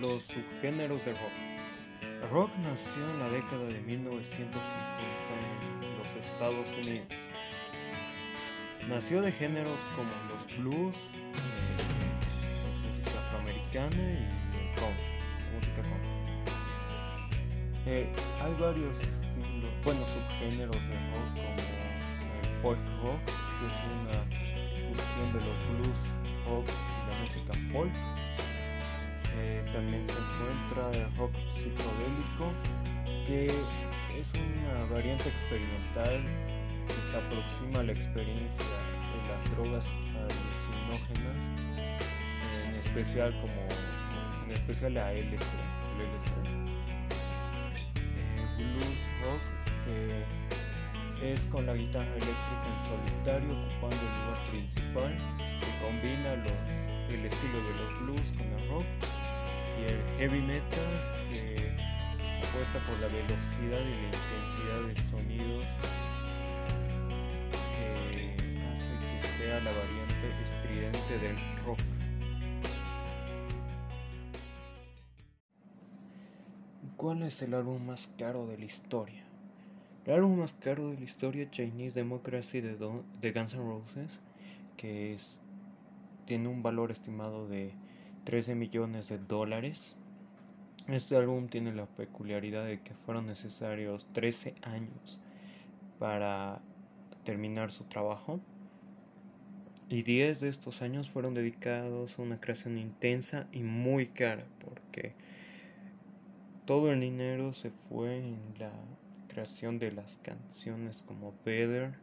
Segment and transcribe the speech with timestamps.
[0.00, 2.30] Los subgéneros de rock.
[2.30, 4.60] Rock nació en la década de 1950
[5.80, 7.06] en los Estados Unidos.
[8.88, 11.38] Nació de géneros como los blues, eh,
[12.62, 14.70] la música afroamericana y el
[15.54, 15.82] música.
[17.86, 24.45] Eh, hay varios estilos, bueno, subgéneros de rock como el folk rock, que es una
[29.76, 32.50] también se encuentra el rock psicodélico,
[33.26, 33.44] que
[34.18, 36.24] es una variante experimental
[36.88, 38.64] que se aproxima a la experiencia
[39.12, 39.86] de las drogas
[40.16, 41.36] alucinógenas,
[42.64, 43.68] en especial como
[44.46, 45.60] en especial a LSD.
[48.16, 49.42] Eh, blues rock
[51.20, 55.12] que es con la guitarra eléctrica en solitario ocupando el lugar principal
[55.60, 56.32] que combina
[57.10, 59.15] el estilo de los blues con el rock
[59.78, 61.56] y el heavy metal que
[62.38, 65.64] apuesta por la velocidad y la intensidad de sonidos
[67.74, 67.88] que
[68.64, 71.78] hace que sea la variante estridente del rock.
[76.96, 79.22] ¿Cuál es el álbum más caro de la historia?
[80.06, 82.76] El álbum más caro de la historia Chinese Democracy de,
[83.20, 84.20] de Guns N' Roses,
[84.76, 85.40] que es,
[86.24, 87.74] tiene un valor estimado de
[88.26, 89.96] 13 millones de dólares.
[90.88, 95.20] Este álbum tiene la peculiaridad de que fueron necesarios 13 años
[96.00, 96.60] para
[97.24, 98.40] terminar su trabajo
[99.88, 105.14] y 10 de estos años fueron dedicados a una creación intensa y muy cara porque
[106.64, 108.72] todo el dinero se fue en la
[109.28, 111.94] creación de las canciones como Better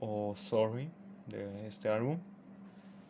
[0.00, 0.90] o Sorry
[1.28, 2.18] de este álbum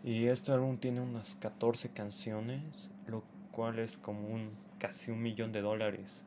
[0.04, 2.60] y este álbum tiene unas 14 canciones,
[3.06, 6.22] lo cual es como un casi un millón de dólares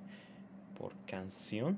[0.76, 1.78] por canción.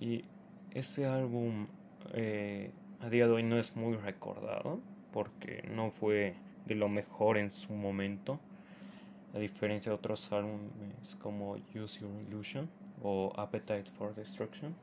[0.00, 0.24] Y
[0.72, 1.68] este álbum
[2.14, 4.80] eh, a día de hoy no es muy recordado
[5.12, 6.34] porque no fue
[6.66, 8.40] de lo mejor en su momento,
[9.34, 12.68] a diferencia de otros álbumes como Use Your Illusion
[13.04, 14.74] o Appetite for Destruction.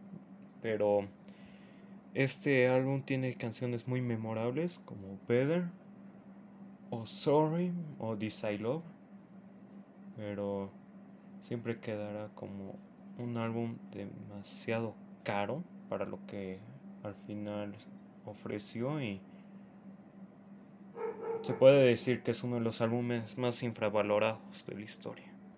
[0.62, 1.10] Pero
[2.14, 5.66] este álbum tiene canciones muy memorables como Better,
[6.90, 8.84] o Sorry o This I Love,
[10.16, 10.70] pero
[11.42, 12.76] siempre quedará como
[13.18, 16.60] un álbum demasiado caro para lo que
[17.04, 17.74] al final
[18.26, 19.22] ofreció y
[21.42, 25.39] se puede decir que es uno de los álbumes más infravalorados de la historia.